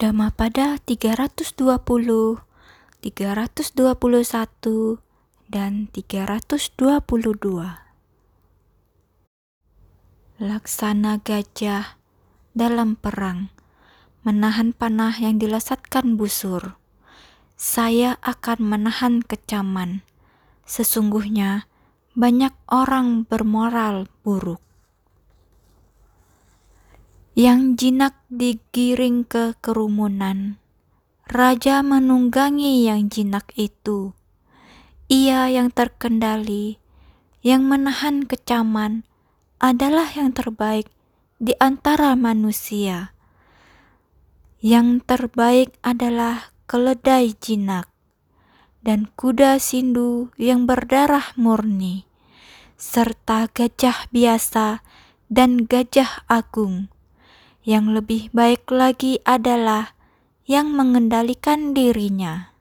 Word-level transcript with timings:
Dhammapada 0.00 0.80
320, 0.88 1.60
321, 3.04 4.96
dan 5.52 5.92
322. 5.92 7.84
Laksana 10.40 11.20
gajah 11.20 12.00
dalam 12.56 12.96
perang, 12.96 13.52
menahan 14.24 14.72
panah 14.72 15.12
yang 15.20 15.36
dilesatkan 15.36 16.16
busur. 16.16 16.80
Saya 17.60 18.16
akan 18.24 18.64
menahan 18.64 19.20
kecaman. 19.20 20.00
Sesungguhnya 20.64 21.68
banyak 22.16 22.56
orang 22.72 23.28
bermoral 23.28 24.08
buruk. 24.24 24.64
Yang 27.40 27.80
jinak 27.80 28.20
digiring 28.28 29.24
ke 29.24 29.56
kerumunan. 29.64 30.60
Raja 31.24 31.80
menunggangi 31.80 32.84
yang 32.84 33.08
jinak 33.08 33.48
itu. 33.56 34.12
Ia 35.08 35.48
yang 35.48 35.72
terkendali, 35.72 36.76
yang 37.40 37.64
menahan 37.64 38.28
kecaman, 38.28 39.08
adalah 39.56 40.12
yang 40.12 40.36
terbaik 40.36 40.92
di 41.40 41.56
antara 41.56 42.12
manusia. 42.12 43.16
Yang 44.60 45.08
terbaik 45.08 45.72
adalah 45.80 46.52
keledai 46.68 47.32
jinak 47.40 47.88
dan 48.84 49.08
kuda 49.16 49.56
sindu 49.56 50.28
yang 50.36 50.68
berdarah 50.68 51.32
murni, 51.40 52.04
serta 52.76 53.48
gajah 53.48 54.12
biasa 54.12 54.84
dan 55.32 55.64
gajah 55.64 56.28
agung. 56.28 56.92
Yang 57.60 57.86
lebih 58.00 58.22
baik 58.32 58.64
lagi 58.72 59.20
adalah 59.20 59.92
yang 60.48 60.72
mengendalikan 60.72 61.76
dirinya. 61.76 62.56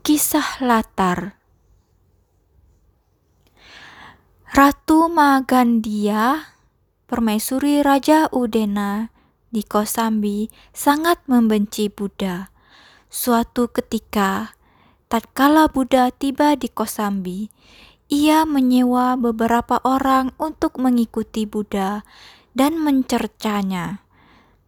Kisah 0.00 0.64
latar 0.64 1.36
Ratu 4.50 5.12
Magandia, 5.12 6.56
permaisuri 7.04 7.84
Raja 7.84 8.32
Udena, 8.32 9.12
di 9.52 9.60
Kosambi 9.60 10.50
sangat 10.72 11.20
membenci 11.28 11.86
Buddha. 11.86 12.50
Suatu 13.06 13.68
ketika, 13.68 14.58
tatkala 15.06 15.68
Buddha 15.68 16.08
tiba 16.10 16.56
di 16.56 16.66
Kosambi, 16.66 17.52
ia 18.10 18.42
menyewa 18.42 19.14
beberapa 19.14 19.78
orang 19.86 20.34
untuk 20.40 20.82
mengikuti 20.82 21.46
Buddha 21.46 22.02
dan 22.60 22.76
mencercanya. 22.76 24.04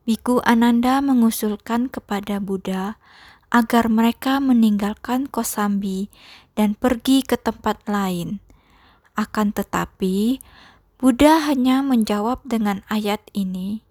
Biku 0.09 0.41
Ananda 0.49 1.05
mengusulkan 1.05 1.93
kepada 1.93 2.41
Buddha 2.41 2.97
agar 3.53 3.93
mereka 3.93 4.41
meninggalkan 4.41 5.29
Kosambi 5.29 6.09
dan 6.57 6.73
pergi 6.73 7.21
ke 7.21 7.37
tempat 7.37 7.85
lain. 7.85 8.41
Akan 9.13 9.53
tetapi, 9.53 10.41
Buddha 10.97 11.45
hanya 11.45 11.85
menjawab 11.85 12.41
dengan 12.49 12.81
ayat 12.89 13.21
ini 13.37 13.85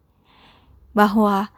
bahwa 0.98 1.54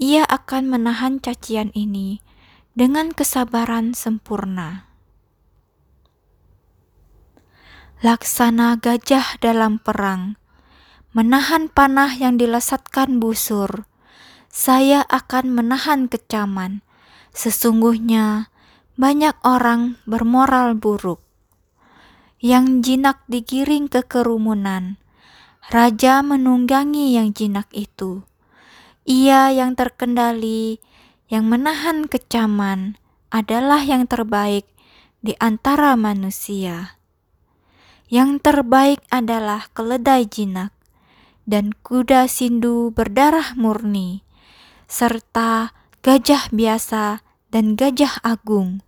ia 0.00 0.24
akan 0.24 0.72
menahan 0.72 1.20
cacian 1.20 1.76
ini 1.76 2.24
dengan 2.72 3.12
kesabaran 3.12 3.92
sempurna. 3.92 4.88
Laksana 8.00 8.80
gajah 8.80 9.36
dalam 9.44 9.76
perang, 9.76 10.40
menahan 11.12 11.68
panah 11.72 12.12
yang 12.16 12.36
dilesatkan 12.36 13.20
busur. 13.20 13.88
Saya 14.52 15.04
akan 15.08 15.52
menahan 15.52 16.08
kecaman. 16.08 16.84
Sesungguhnya 17.32 18.52
banyak 19.00 19.36
orang 19.44 19.96
bermoral 20.04 20.76
buruk. 20.76 21.24
Yang 22.42 22.84
jinak 22.84 23.24
digiring 23.30 23.88
ke 23.88 24.04
kerumunan. 24.04 25.00
Raja 25.72 26.20
menunggangi 26.20 27.16
yang 27.16 27.32
jinak 27.32 27.70
itu 27.72 28.26
ia 29.02 29.50
yang 29.50 29.74
terkendali, 29.74 30.78
yang 31.26 31.50
menahan 31.50 32.06
kecaman, 32.06 32.94
adalah 33.34 33.82
yang 33.82 34.06
terbaik 34.06 34.62
di 35.18 35.34
antara 35.42 35.98
manusia. 35.98 36.98
Yang 38.06 38.44
terbaik 38.46 39.00
adalah 39.10 39.66
keledai 39.74 40.28
jinak 40.28 40.70
dan 41.46 41.74
kuda 41.74 42.30
sindu 42.30 42.90
berdarah 42.94 43.54
murni, 43.58 44.22
serta 44.86 45.74
gajah 46.02 46.50
biasa 46.50 47.22
dan 47.52 47.78
gajah 47.78 48.18
agung. 48.24 48.82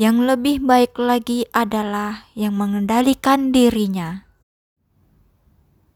Yang 0.00 0.16
lebih 0.32 0.56
baik 0.64 0.96
lagi 0.96 1.44
adalah 1.52 2.24
yang 2.32 2.56
mengendalikan 2.56 3.52
dirinya. 3.52 4.29